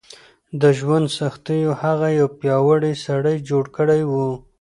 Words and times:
د 0.61 0.63
ژوند 0.79 1.05
سختیو 1.19 1.71
هغه 1.83 2.07
یو 2.19 2.27
پیاوړی 2.39 2.93
سړی 3.05 3.35
جوړ 3.49 3.63
کړی 3.77 4.01
و. 4.11 4.13